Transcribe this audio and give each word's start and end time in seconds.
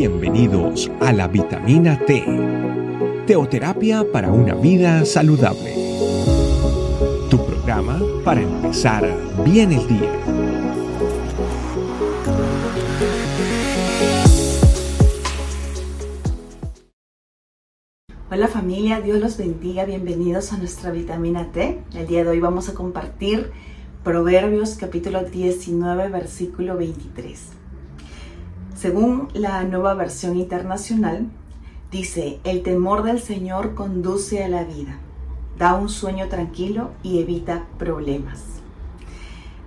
Bienvenidos 0.00 0.90
a 1.00 1.12
la 1.12 1.28
vitamina 1.28 1.98
T, 2.06 2.24
teoterapia 3.26 4.02
para 4.10 4.32
una 4.32 4.54
vida 4.54 5.04
saludable. 5.04 5.74
Tu 7.28 7.36
programa 7.44 8.00
para 8.24 8.40
empezar 8.40 9.06
bien 9.44 9.72
el 9.72 9.86
día. 9.86 10.10
Hola 18.30 18.48
familia, 18.48 19.02
Dios 19.02 19.20
los 19.20 19.36
bendiga, 19.36 19.84
bienvenidos 19.84 20.54
a 20.54 20.56
nuestra 20.56 20.92
vitamina 20.92 21.52
T. 21.52 21.84
El 21.94 22.06
día 22.06 22.24
de 22.24 22.30
hoy 22.30 22.40
vamos 22.40 22.70
a 22.70 22.72
compartir 22.72 23.52
Proverbios 24.02 24.76
capítulo 24.76 25.24
19, 25.24 26.08
versículo 26.08 26.78
23. 26.78 27.59
Según 28.80 29.28
la 29.34 29.62
nueva 29.64 29.92
versión 29.92 30.38
internacional, 30.38 31.26
dice, 31.90 32.40
el 32.44 32.62
temor 32.62 33.02
del 33.02 33.20
Señor 33.20 33.74
conduce 33.74 34.42
a 34.42 34.48
la 34.48 34.64
vida, 34.64 34.96
da 35.58 35.74
un 35.74 35.90
sueño 35.90 36.28
tranquilo 36.28 36.92
y 37.02 37.20
evita 37.20 37.66
problemas. 37.78 38.40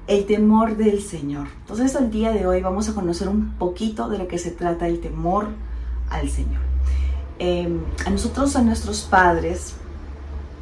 El 0.07 0.25
temor 0.25 0.77
del 0.77 0.99
Señor. 0.99 1.49
Entonces 1.59 1.93
el 1.93 2.09
día 2.09 2.31
de 2.31 2.47
hoy 2.47 2.63
vamos 2.63 2.89
a 2.89 2.95
conocer 2.95 3.29
un 3.29 3.51
poquito 3.59 4.09
de 4.09 4.17
lo 4.17 4.27
que 4.27 4.39
se 4.39 4.49
trata 4.49 4.87
el 4.87 4.99
temor 4.99 5.49
al 6.09 6.27
Señor. 6.29 6.61
Em, 7.37 7.81
a 8.07 8.09
nosotros, 8.09 8.55
a 8.55 8.63
nuestros 8.63 9.03
padres, 9.03 9.75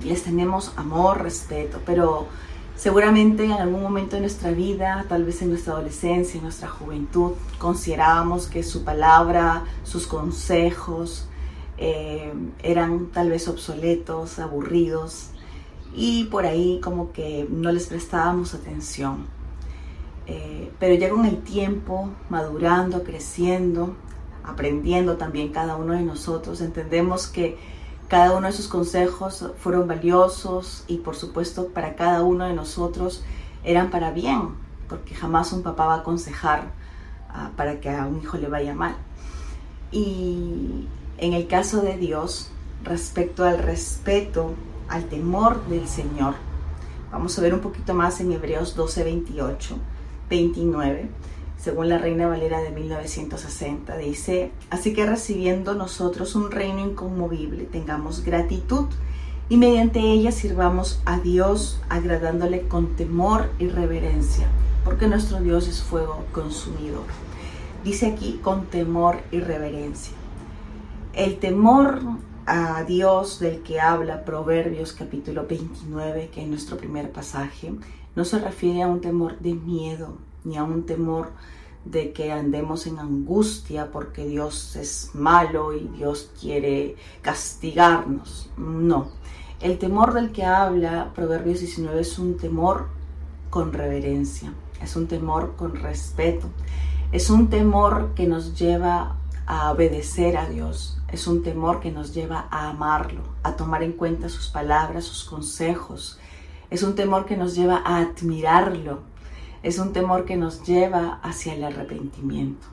les 0.04 0.24
tenemos 0.24 0.74
amor, 0.76 1.24
respeto, 1.24 1.80
pero 1.86 2.28
Seguramente 2.82 3.46
en 3.46 3.52
algún 3.52 3.84
momento 3.84 4.16
de 4.16 4.22
nuestra 4.22 4.50
vida, 4.50 5.06
tal 5.08 5.24
vez 5.24 5.44
en 5.44 5.50
nuestra 5.50 5.74
adolescencia, 5.74 6.40
en 6.40 6.46
nuestra 6.46 6.68
juventud, 6.68 7.34
considerábamos 7.60 8.48
que 8.48 8.64
su 8.64 8.84
palabra, 8.84 9.66
sus 9.84 10.08
consejos 10.08 11.28
eh, 11.78 12.34
eran 12.64 13.12
tal 13.12 13.30
vez 13.30 13.48
obsoletos, 13.48 14.40
aburridos 14.40 15.30
y 15.94 16.24
por 16.24 16.48
ahí 16.48 16.80
como 16.82 17.12
que 17.12 17.46
no 17.52 17.72
les 17.72 17.86
prestábamos 17.86 18.56
atención. 18.56 19.28
Eh, 20.26 20.72
pero 20.80 20.96
ya 20.96 21.12
con 21.12 21.28
el 21.28 21.44
tiempo, 21.44 22.10
madurando, 22.30 23.04
creciendo, 23.04 23.94
aprendiendo 24.44 25.18
también 25.18 25.50
cada 25.50 25.76
uno 25.76 25.94
de 25.94 26.02
nosotros, 26.02 26.62
entendemos 26.62 27.28
que 27.28 27.60
cada 28.12 28.34
uno 28.34 28.48
de 28.48 28.52
sus 28.52 28.68
consejos 28.68 29.46
fueron 29.58 29.88
valiosos 29.88 30.84
y 30.90 30.98
por 30.98 31.16
supuesto 31.16 31.70
para 31.70 31.96
cada 31.96 32.24
uno 32.24 32.46
de 32.46 32.54
nosotros 32.54 33.24
eran 33.64 33.90
para 33.90 34.12
bien, 34.12 34.50
porque 34.90 35.16
jamás 35.16 35.54
un 35.54 35.64
papá 35.64 35.86
va 35.86 35.94
a 35.94 36.00
aconsejar 36.00 36.74
ah, 37.30 37.52
para 37.56 37.80
que 37.80 37.90
a 37.90 38.06
un 38.06 38.20
hijo 38.22 38.36
le 38.38 38.50
vaya 38.50 38.74
mal. 38.74 38.98
Y 39.94 40.90
en 41.20 41.32
el 41.32 41.48
caso 41.48 41.80
de 41.80 41.98
Dios, 41.98 42.50
respecto 42.84 43.46
al 43.46 43.60
respeto, 43.60 44.56
al 44.90 45.06
temor 45.06 45.66
del 45.68 45.88
Señor, 45.88 46.34
vamos 47.14 47.40
a 47.40 47.42
ver 47.42 47.54
un 47.54 47.62
poquito 47.62 47.94
más 47.94 48.20
en 48.20 48.34
Hebreos 48.34 48.76
12, 48.76 49.06
28, 49.06 49.78
29 50.30 51.10
según 51.62 51.90
la 51.90 52.00
Reina 52.00 52.28
Valera 52.28 52.60
de 52.62 52.72
1960. 52.72 53.96
Dice, 53.98 54.52
así 54.72 54.94
que 54.94 55.06
recibiendo 55.06 55.76
nosotros 55.76 56.34
un 56.36 56.50
reino 56.50 56.80
inconmovible, 56.80 57.66
tengamos 57.66 58.24
gratitud 58.24 58.86
y 59.48 59.58
mediante 59.58 60.00
ella 60.00 60.32
sirvamos 60.32 61.02
a 61.06 61.20
Dios 61.20 61.80
agradándole 61.90 62.68
con 62.68 62.96
temor 62.96 63.52
y 63.60 63.68
reverencia, 63.68 64.48
porque 64.84 65.08
nuestro 65.08 65.40
Dios 65.40 65.68
es 65.68 65.84
fuego 65.84 66.24
consumidor. 66.32 67.04
Dice 67.84 68.08
aquí 68.08 68.40
con 68.42 68.66
temor 68.66 69.20
y 69.32 69.40
reverencia. 69.40 70.14
El 71.14 71.38
temor 71.38 72.00
a 72.48 72.84
Dios 72.86 73.40
del 73.40 73.62
que 73.62 73.80
habla 73.80 74.26
Proverbios 74.26 74.94
capítulo 74.94 75.46
29, 75.46 76.32
que 76.34 76.42
es 76.42 76.48
nuestro 76.48 76.78
primer 76.78 77.12
pasaje, 77.12 77.74
no 78.16 78.26
se 78.26 78.40
refiere 78.40 78.82
a 78.82 78.88
un 78.88 79.00
temor 79.00 79.38
de 79.40 79.54
miedo, 79.54 80.18
ni 80.44 80.58
a 80.58 80.64
un 80.64 80.86
temor 80.86 81.32
de 81.86 82.14
que 82.14 82.32
andemos 82.32 82.86
en 82.86 83.00
angustia 83.00 83.92
porque 83.92 84.26
Dios 84.26 84.76
es 84.76 85.12
malo 85.14 85.74
y 85.74 85.88
Dios 85.88 86.32
quiere 86.40 86.96
castigarnos. 87.22 88.50
No. 88.58 89.10
El 89.60 89.78
temor 89.78 90.14
del 90.14 90.32
que 90.32 90.46
habla 90.46 91.12
Proverbios 91.14 91.60
19 91.60 92.02
es 92.02 92.18
un 92.20 92.38
temor 92.38 92.88
con 93.50 93.74
reverencia, 93.74 94.54
es 94.82 94.96
un 94.96 95.08
temor 95.08 95.56
con 95.56 95.76
respeto, 95.76 96.50
es 97.12 97.30
un 97.30 97.50
temor 97.50 98.14
que 98.16 98.26
nos 98.26 98.58
lleva 98.58 99.18
a 99.46 99.72
obedecer 99.72 100.38
a 100.38 100.48
Dios, 100.48 101.00
es 101.10 101.28
un 101.28 101.44
temor 101.44 101.80
que 101.80 101.92
nos 101.92 102.14
lleva 102.14 102.48
a 102.50 102.70
amarlo, 102.70 103.22
a 103.44 103.56
tomar 103.56 103.84
en 103.84 103.92
cuenta 103.92 104.30
sus 104.30 104.48
palabras, 104.48 105.04
sus 105.04 105.26
consejos, 105.26 106.20
es 106.72 106.84
un 106.84 106.96
temor 106.96 107.26
que 107.26 107.38
nos 107.38 107.54
lleva 107.54 107.82
a 107.86 107.98
admirarlo, 107.98 109.02
es 109.64 109.80
un 109.80 109.94
temor 109.94 110.26
que 110.26 110.38
nos 110.38 110.64
lleva 110.64 111.20
hacia 111.22 111.54
el 111.54 111.64
arrepentimiento. 111.64 112.68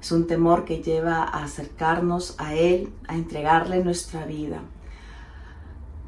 Es 0.00 0.12
un 0.12 0.26
temor 0.26 0.64
que 0.64 0.82
lleva 0.82 1.22
a 1.22 1.44
acercarnos 1.44 2.34
a 2.38 2.54
Él, 2.54 2.92
a 3.06 3.16
entregarle 3.16 3.84
nuestra 3.84 4.24
vida. 4.24 4.60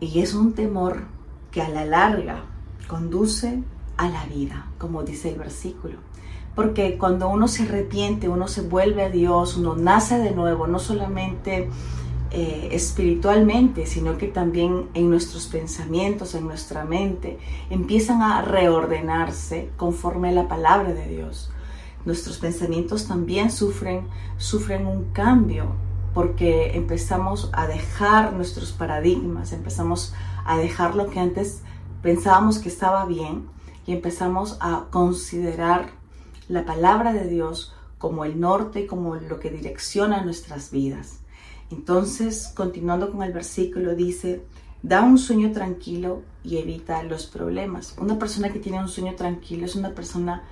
Y 0.00 0.20
es 0.20 0.34
un 0.34 0.54
temor 0.54 1.04
que 1.50 1.60
a 1.60 1.68
la 1.68 1.84
larga 1.84 2.44
conduce 2.88 3.62
a 3.98 4.08
la 4.08 4.24
vida, 4.26 4.66
como 4.78 5.02
dice 5.02 5.30
el 5.30 5.38
versículo. 5.38 5.98
Porque 6.54 6.96
cuando 6.98 7.28
uno 7.28 7.48
se 7.48 7.64
arrepiente, 7.64 8.28
uno 8.28 8.48
se 8.48 8.62
vuelve 8.62 9.04
a 9.04 9.10
Dios, 9.10 9.56
uno 9.56 9.74
nace 9.74 10.18
de 10.18 10.32
nuevo, 10.32 10.66
no 10.66 10.78
solamente 10.78 11.68
eh, 12.34 12.70
espiritualmente, 12.72 13.84
sino 13.84 14.16
que 14.16 14.26
también 14.26 14.88
en 14.94 15.10
nuestros 15.10 15.48
pensamientos, 15.48 16.34
en 16.34 16.44
nuestra 16.44 16.84
mente, 16.84 17.38
empiezan 17.68 18.22
a 18.22 18.40
reordenarse 18.40 19.70
conforme 19.76 20.30
a 20.30 20.32
la 20.32 20.48
palabra 20.48 20.94
de 20.94 21.06
Dios. 21.08 21.50
Nuestros 22.06 22.38
pensamientos 22.38 23.06
también 23.06 23.50
sufren, 23.50 24.08
sufren 24.38 24.86
un 24.86 25.12
cambio 25.12 25.74
porque 26.14 26.74
empezamos 26.74 27.50
a 27.52 27.66
dejar 27.66 28.32
nuestros 28.32 28.72
paradigmas, 28.72 29.52
empezamos 29.52 30.14
a 30.46 30.56
dejar 30.56 30.94
lo 30.94 31.10
que 31.10 31.20
antes 31.20 31.60
pensábamos 32.00 32.58
que 32.58 32.70
estaba 32.70 33.04
bien 33.04 33.46
y 33.86 33.92
empezamos 33.92 34.56
a 34.60 34.86
considerar 34.90 35.90
la 36.48 36.64
palabra 36.64 37.12
de 37.12 37.28
Dios 37.28 37.74
como 37.98 38.24
el 38.24 38.40
norte 38.40 38.86
como 38.86 39.16
lo 39.16 39.38
que 39.38 39.50
direcciona 39.50 40.24
nuestras 40.24 40.70
vidas. 40.70 41.21
Entonces, 41.72 42.52
continuando 42.54 43.10
con 43.10 43.22
el 43.22 43.32
versículo, 43.32 43.94
dice, 43.94 44.44
da 44.82 45.02
un 45.02 45.16
sueño 45.16 45.52
tranquilo 45.52 46.20
y 46.44 46.58
evita 46.58 47.02
los 47.02 47.26
problemas. 47.26 47.96
Una 47.98 48.18
persona 48.18 48.52
que 48.52 48.58
tiene 48.58 48.78
un 48.78 48.88
sueño 48.88 49.14
tranquilo 49.14 49.64
es 49.64 49.74
una 49.74 49.94
persona 49.94 50.42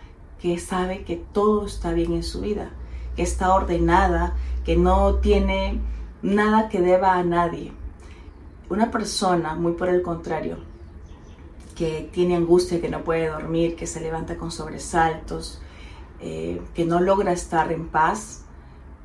que 0.41 0.59
sabe 0.59 1.05
que 1.05 1.17
todo 1.17 1.67
está 1.67 1.93
bien 1.93 2.15
en 2.15 2.23
su 2.23 2.41
vida, 2.41 2.71
que 3.17 3.23
está 3.23 3.55
ordenada, 3.55 4.35
que 4.65 4.77
no 4.77 5.17
tiene 5.17 5.79
nada 6.23 6.71
que 6.71 6.81
deba 6.81 7.17
a 7.17 7.23
nadie. 7.23 7.73
Una 8.71 8.91
persona, 8.91 9.55
muy 9.55 9.73
por 9.73 9.91
el 9.91 10.01
contrario, 10.01 10.57
que 11.77 12.09
tiene 12.11 12.35
angustia, 12.35 12.81
que 12.81 12.89
no 12.89 13.05
puede 13.05 13.29
dormir, 13.29 13.77
que 13.77 13.87
se 13.87 14.01
levanta 14.01 14.39
con 14.39 14.51
sobresaltos, 14.51 15.61
eh, 16.21 16.63
que 16.75 16.87
no 16.87 16.99
logra 16.99 17.33
estar 17.33 17.71
en 17.73 17.89
paz, 17.89 18.47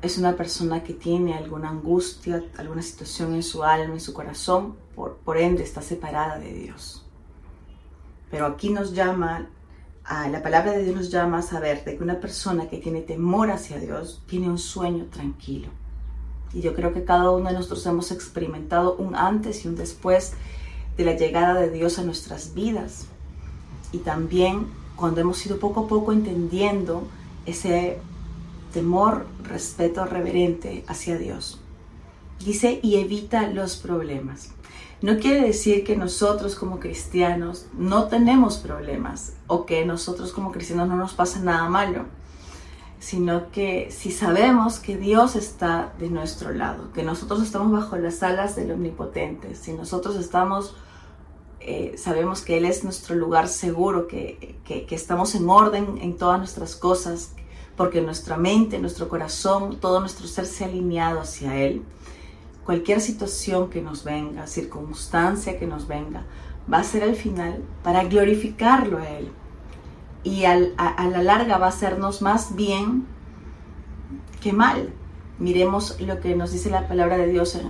es 0.02 0.18
una 0.18 0.36
persona 0.36 0.82
que 0.82 0.94
tiene 0.94 1.34
alguna 1.34 1.70
angustia, 1.70 2.44
alguna 2.58 2.82
situación 2.82 3.34
en 3.34 3.42
su 3.42 3.64
alma, 3.64 3.94
en 3.94 4.00
su 4.00 4.12
corazón, 4.12 4.76
por, 4.94 5.16
por 5.16 5.38
ende 5.38 5.62
está 5.62 5.82
separada 5.82 6.38
de 6.38 6.52
Dios. 6.52 7.04
Pero 8.30 8.46
aquí 8.46 8.70
nos 8.70 8.92
llama, 8.92 9.48
a, 10.04 10.28
la 10.28 10.42
palabra 10.42 10.72
de 10.72 10.84
Dios 10.84 10.96
nos 10.96 11.10
llama 11.10 11.38
a 11.38 11.42
saber 11.42 11.84
de 11.84 11.96
que 11.96 12.02
una 12.02 12.20
persona 12.20 12.68
que 12.68 12.78
tiene 12.78 13.00
temor 13.00 13.50
hacia 13.50 13.78
Dios 13.78 14.22
tiene 14.26 14.48
un 14.48 14.58
sueño 14.58 15.06
tranquilo. 15.06 15.68
Y 16.52 16.60
yo 16.60 16.74
creo 16.74 16.92
que 16.92 17.04
cada 17.04 17.30
uno 17.30 17.48
de 17.48 17.54
nosotros 17.54 17.84
hemos 17.86 18.10
experimentado 18.12 18.96
un 18.96 19.14
antes 19.14 19.64
y 19.64 19.68
un 19.68 19.76
después 19.76 20.34
de 20.96 21.04
la 21.04 21.16
llegada 21.16 21.54
de 21.54 21.70
Dios 21.70 21.98
a 21.98 22.02
nuestras 22.02 22.54
vidas. 22.54 23.06
Y 23.92 23.98
también 23.98 24.66
cuando 24.96 25.20
hemos 25.20 25.44
ido 25.44 25.58
poco 25.58 25.80
a 25.80 25.88
poco 25.88 26.12
entendiendo 26.12 27.06
ese 27.44 27.98
temor, 28.76 29.24
respeto 29.42 30.04
reverente 30.04 30.84
hacia 30.86 31.16
Dios. 31.16 31.58
Dice, 32.44 32.78
y 32.82 32.96
evita 32.96 33.48
los 33.48 33.76
problemas. 33.78 34.50
No 35.00 35.18
quiere 35.18 35.46
decir 35.46 35.82
que 35.82 35.96
nosotros 35.96 36.56
como 36.56 36.78
cristianos 36.78 37.68
no 37.72 38.08
tenemos 38.08 38.58
problemas 38.58 39.32
o 39.46 39.64
que 39.64 39.86
nosotros 39.86 40.30
como 40.34 40.52
cristianos 40.52 40.88
no 40.88 40.96
nos 40.96 41.14
pasa 41.14 41.40
nada 41.40 41.70
malo, 41.70 42.04
sino 42.98 43.50
que 43.50 43.90
si 43.90 44.10
sabemos 44.10 44.78
que 44.78 44.98
Dios 44.98 45.36
está 45.36 45.94
de 45.98 46.10
nuestro 46.10 46.52
lado, 46.52 46.92
que 46.92 47.02
nosotros 47.02 47.42
estamos 47.42 47.72
bajo 47.72 47.96
las 47.96 48.22
alas 48.22 48.56
del 48.56 48.72
Omnipotente, 48.72 49.54
si 49.54 49.72
nosotros 49.72 50.16
estamos, 50.16 50.76
eh, 51.60 51.94
sabemos 51.96 52.42
que 52.42 52.58
Él 52.58 52.66
es 52.66 52.84
nuestro 52.84 53.14
lugar 53.14 53.48
seguro, 53.48 54.06
que, 54.06 54.58
que, 54.66 54.84
que 54.84 54.94
estamos 54.94 55.34
en 55.34 55.48
orden 55.48 55.96
en 56.02 56.18
todas 56.18 56.38
nuestras 56.38 56.76
cosas, 56.76 57.32
porque 57.76 58.00
nuestra 58.00 58.36
mente, 58.36 58.78
nuestro 58.78 59.08
corazón, 59.08 59.78
todo 59.80 60.00
nuestro 60.00 60.26
ser 60.26 60.46
se 60.46 60.64
ha 60.64 60.68
alineado 60.68 61.20
hacia 61.20 61.56
Él, 61.56 61.82
cualquier 62.64 63.00
situación 63.00 63.70
que 63.70 63.82
nos 63.82 64.02
venga, 64.02 64.46
circunstancia 64.46 65.58
que 65.58 65.66
nos 65.66 65.86
venga, 65.86 66.24
va 66.72 66.78
a 66.78 66.84
ser 66.84 67.02
al 67.02 67.14
final 67.14 67.62
para 67.82 68.04
glorificarlo 68.04 68.98
a 68.98 69.08
Él. 69.08 69.30
Y 70.24 70.44
a, 70.44 70.58
la 70.58 71.22
larga 71.22 71.58
va 71.58 71.66
a 71.66 71.68
hacernos 71.68 72.20
más 72.20 72.56
bien 72.56 73.06
que 74.40 74.52
mal. 74.52 74.92
Miremos 75.38 76.00
lo 76.00 76.18
que 76.18 76.34
nos 76.34 76.50
dice 76.50 76.68
la 76.68 76.88
palabra 76.88 77.16
de 77.16 77.28
Dios 77.28 77.60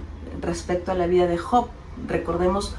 respecto 0.41 0.93
a 0.93 0.95
la 0.95 1.07
vida 1.07 1.27
de 1.27 1.37
Job. 1.37 1.69
Recordemos 2.07 2.75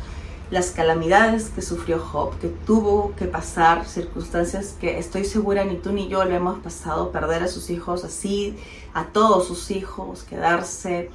las 0.50 0.72
calamidades 0.72 1.50
que 1.50 1.62
sufrió 1.62 2.00
Job, 2.00 2.38
que 2.40 2.48
tuvo 2.48 3.14
que 3.16 3.26
pasar, 3.26 3.86
circunstancias 3.86 4.76
que 4.80 4.98
estoy 4.98 5.26
segura 5.26 5.66
ni 5.66 5.76
tú 5.76 5.92
ni 5.92 6.08
yo 6.08 6.24
lo 6.24 6.34
hemos 6.34 6.60
pasado, 6.60 7.12
perder 7.12 7.44
a 7.44 7.48
sus 7.48 7.70
hijos 7.70 8.06
así, 8.06 8.58
a 8.94 9.08
todos 9.08 9.48
sus 9.48 9.72
hijos, 9.72 10.24
quedarse 10.24 11.10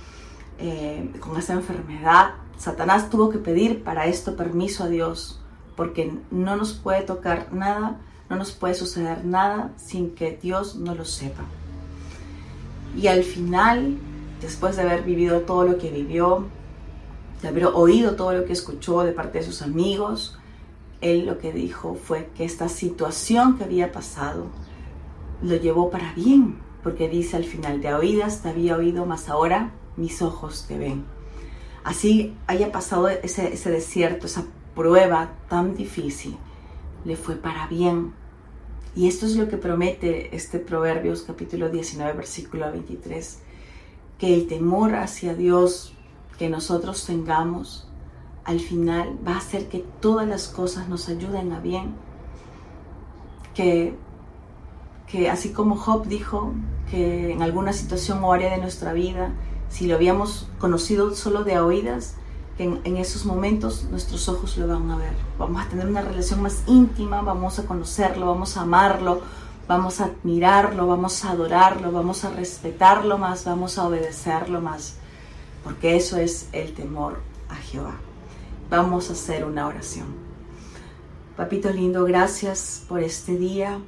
eh, 0.59 1.11
con 1.21 1.39
esa 1.39 1.55
enfermedad. 1.55 2.35
Satanás 2.59 3.09
tuvo 3.09 3.31
que 3.31 3.39
pedir 3.39 3.83
para 3.83 4.07
esto 4.07 4.37
permiso 4.37 4.85
a 4.85 4.89
Dios, 4.89 5.41
porque 5.77 6.13
no 6.31 6.57
nos 6.57 6.75
puede 6.75 7.03
tocar 7.03 7.53
nada, 7.53 7.99
no 8.29 8.37
nos 8.37 8.53
puede 8.53 8.75
suceder 8.75 9.25
nada 9.25 9.73
sin 9.77 10.15
que 10.15 10.39
Dios 10.41 10.77
no 10.77 10.95
lo 10.95 11.07
sepa. 11.07 11.45
Y 12.95 13.07
al 13.07 13.25
final, 13.25 13.97
después 14.43 14.77
de 14.77 14.83
haber 14.83 15.03
vivido 15.03 15.41
todo 15.41 15.65
lo 15.65 15.79
que 15.79 15.91
vivió, 15.91 16.47
de 17.43 17.65
oído 17.67 18.15
todo 18.15 18.33
lo 18.33 18.45
que 18.45 18.53
escuchó 18.53 19.03
de 19.03 19.13
parte 19.13 19.39
de 19.39 19.45
sus 19.45 19.63
amigos, 19.63 20.39
él 21.01 21.27
lo 21.27 21.39
que 21.39 21.53
dijo 21.53 21.97
fue 21.97 22.31
que 22.37 22.45
esta 22.45 22.69
situación 22.69 23.59
que 23.59 23.65
había 23.65 23.91
pasado 23.91 24.47
lo 25.43 25.57
llevó 25.57 25.91
para 25.91 26.15
bien, 26.15 26.59
porque 26.85 27.09
dice 27.09 27.37
al 27.37 27.45
final, 27.45 27.81
de 27.81 27.93
oídas 27.93 28.43
te 28.43 28.51
había 28.51 28.77
oído, 28.77 29.07
mas 29.07 29.29
ahora 29.29 29.73
mis 29.97 30.23
ojos 30.23 30.67
te 30.69 30.79
ven. 30.79 31.05
Así 31.83 32.37
haya 32.47 32.71
pasado 32.71 33.09
ese, 33.09 33.53
ese 33.53 33.71
desierto, 33.71 34.27
esa 34.27 34.45
prueba 34.77 35.33
tan 35.49 35.75
difícil, 35.75 36.37
le 37.05 37.17
fue 37.17 37.35
para 37.35 37.67
bien. 37.67 38.13
Y 38.95 39.09
esto 39.09 39.27
es 39.27 39.35
lo 39.35 39.49
que 39.49 39.57
promete 39.57 40.37
este 40.37 40.61
Proverbios 40.61 41.23
capítulo 41.23 41.71
19, 41.71 42.13
versículo 42.13 42.71
23, 42.71 43.41
que 44.19 44.35
el 44.35 44.47
temor 44.47 44.95
hacia 44.95 45.35
Dios 45.35 45.95
que 46.43 46.49
nosotros 46.49 47.07
tengamos 47.07 47.87
al 48.45 48.59
final 48.59 49.17
va 49.25 49.35
a 49.35 49.39
hacer 49.39 49.69
que 49.69 49.87
todas 50.01 50.27
las 50.27 50.49
cosas 50.49 50.89
nos 50.89 51.09
ayuden 51.09 51.53
a 51.53 51.61
bien. 51.61 51.95
Que, 53.55 53.97
que 55.07 55.31
así 55.31 55.53
como 55.53 55.77
Job 55.77 56.09
dijo 56.09 56.53
que 56.91 57.31
en 57.31 57.43
alguna 57.43 57.73
situación 57.73 58.25
o 58.25 58.33
área 58.33 58.51
de 58.51 58.59
nuestra 58.59 58.93
vida, 58.93 59.31
si 59.69 59.87
lo 59.87 59.95
habíamos 59.95 60.49
conocido 60.59 61.15
solo 61.15 61.45
de 61.45 61.61
oídas, 61.61 62.17
que 62.57 62.65
en, 62.65 62.81
en, 62.83 62.97
esos 62.97 63.25
momentos 63.25 63.85
nuestros 63.85 64.29
ojos 64.29 64.57
lo 64.57 64.67
van 64.67 64.91
a 64.91 64.97
ver. 64.97 65.13
Vamos 65.39 65.65
a 65.65 65.69
tener 65.69 65.87
una 65.87 66.03
relación 66.03 66.43
más 66.43 66.65
íntima, 66.67 67.23
vamos 67.23 67.61
a 67.61 67.67
conocerlo, 67.67 68.27
vamos 68.27 68.57
a 68.57 68.63
amarlo, 68.63 69.21
vamos 69.69 70.01
a 70.01 70.07
admirarlo, 70.07 70.89
vamos 70.89 71.25
a 71.25 71.31
adorarlo, 71.31 71.93
vamos 71.93 72.25
a 72.25 72.31
respetarlo 72.31 73.17
más, 73.17 73.45
vamos 73.45 73.79
a 73.79 73.87
obedecerlo 73.87 74.61
más 74.61 74.97
porque 75.65 75.97
eso 75.97 76.17
es 76.17 76.49
el 76.53 76.75
temor 76.75 77.21
a 77.49 77.57
Jehová. 77.57 77.97
Vamos 78.71 79.11
a 79.11 79.13
hacer 79.13 79.45
una 79.45 79.67
oración. 79.67 80.07
Papito 81.37 81.71
lindo, 81.71 82.05
gracias 82.05 82.85
por 82.89 83.01
este 83.01 83.37
día. 83.37 83.81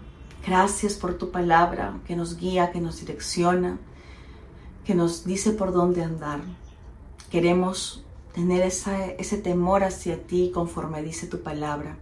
Gracias 0.46 0.94
por 0.94 1.14
tu 1.14 1.30
palabra 1.30 1.98
que 2.06 2.16
nos 2.16 2.36
guía, 2.36 2.70
que 2.70 2.80
nos 2.80 3.00
direcciona, 3.00 3.78
que 4.84 4.94
nos 4.94 5.24
dice 5.24 5.52
por 5.52 5.72
dónde 5.72 6.02
andar. 6.02 6.40
Queremos 7.30 8.04
tener 8.34 8.62
ese 8.62 9.38
temor 9.38 9.84
hacia 9.84 10.22
ti 10.22 10.50
conforme 10.52 11.02
dice 11.02 11.26
tu 11.26 11.42
palabra. 11.42 11.96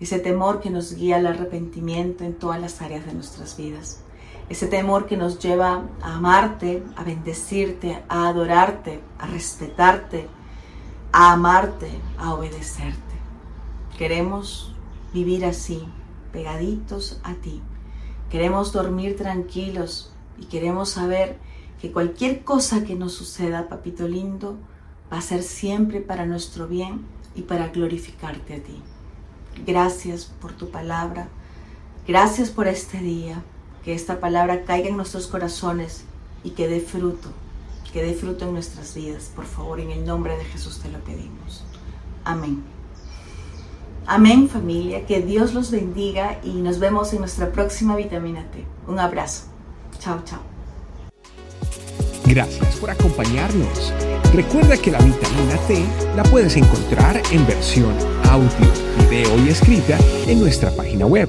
Ese 0.00 0.18
temor 0.18 0.60
que 0.60 0.70
nos 0.70 0.94
guía 0.94 1.16
al 1.16 1.26
arrepentimiento 1.26 2.24
en 2.24 2.34
todas 2.34 2.60
las 2.60 2.80
áreas 2.80 3.04
de 3.04 3.12
nuestras 3.12 3.56
vidas 3.56 4.04
ese 4.48 4.66
temor 4.66 5.06
que 5.06 5.16
nos 5.16 5.38
lleva 5.38 5.84
a 6.02 6.16
amarte, 6.16 6.82
a 6.96 7.04
bendecirte, 7.04 8.02
a 8.08 8.28
adorarte, 8.28 9.00
a 9.18 9.26
respetarte, 9.26 10.28
a 11.12 11.32
amarte, 11.32 11.88
a 12.18 12.34
obedecerte. 12.34 13.00
Queremos 13.96 14.74
vivir 15.12 15.44
así, 15.44 15.86
pegaditos 16.32 17.20
a 17.22 17.34
ti. 17.34 17.62
Queremos 18.30 18.72
dormir 18.72 19.16
tranquilos 19.16 20.12
y 20.38 20.46
queremos 20.46 20.90
saber 20.90 21.38
que 21.80 21.92
cualquier 21.92 22.44
cosa 22.44 22.84
que 22.84 22.96
nos 22.96 23.14
suceda, 23.14 23.68
papito 23.68 24.08
lindo, 24.08 24.58
va 25.12 25.18
a 25.18 25.22
ser 25.22 25.42
siempre 25.42 26.00
para 26.00 26.26
nuestro 26.26 26.66
bien 26.66 27.06
y 27.34 27.42
para 27.42 27.68
glorificarte 27.68 28.54
a 28.54 28.62
ti. 28.62 28.82
Gracias 29.64 30.26
por 30.26 30.52
tu 30.52 30.70
palabra. 30.70 31.28
Gracias 32.06 32.50
por 32.50 32.66
este 32.66 32.98
día 32.98 33.42
que 33.84 33.94
esta 33.94 34.18
palabra 34.18 34.64
caiga 34.64 34.88
en 34.88 34.96
nuestros 34.96 35.26
corazones 35.26 36.04
y 36.42 36.50
que 36.50 36.68
dé 36.68 36.80
fruto, 36.80 37.28
que 37.92 38.02
dé 38.02 38.14
fruto 38.14 38.46
en 38.46 38.54
nuestras 38.54 38.94
vidas. 38.94 39.30
Por 39.34 39.44
favor, 39.44 39.78
en 39.78 39.90
el 39.90 40.04
nombre 40.04 40.36
de 40.36 40.44
Jesús 40.44 40.80
te 40.80 40.88
lo 40.88 40.98
pedimos. 41.00 41.64
Amén. 42.24 42.62
Amén 44.06 44.48
familia, 44.48 45.06
que 45.06 45.22
Dios 45.22 45.54
los 45.54 45.70
bendiga 45.70 46.38
y 46.42 46.52
nos 46.54 46.78
vemos 46.78 47.12
en 47.12 47.20
nuestra 47.20 47.52
próxima 47.52 47.96
vitamina 47.96 48.44
T. 48.50 48.64
Un 48.86 48.98
abrazo. 48.98 49.44
Chao, 49.98 50.20
chao. 50.24 50.40
Gracias 52.26 52.76
por 52.76 52.90
acompañarnos. 52.90 53.92
Recuerda 54.32 54.76
que 54.76 54.90
la 54.90 54.98
vitamina 54.98 55.56
T 55.68 55.84
la 56.16 56.22
puedes 56.24 56.56
encontrar 56.56 57.20
en 57.30 57.46
versión 57.46 57.94
audio, 58.28 58.48
video 58.98 59.38
y 59.44 59.50
escrita 59.50 59.98
en 60.26 60.40
nuestra 60.40 60.70
página 60.70 61.06
web 61.06 61.28